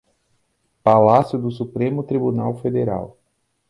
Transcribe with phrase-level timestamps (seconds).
[0.81, 3.19] Palácio do Supremo Tribunal Federal